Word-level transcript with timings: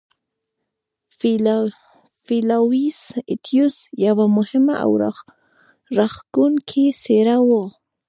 فلاویوس 2.27 3.01
اتیوس 3.33 3.75
یوه 4.05 4.25
مهمه 4.37 4.75
او 4.85 4.91
راښکوونکې 5.97 6.85
څېره 7.01 7.37
وه. 7.47 7.63